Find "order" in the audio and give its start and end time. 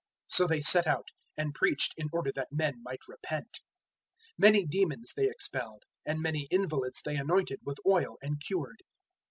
2.11-2.31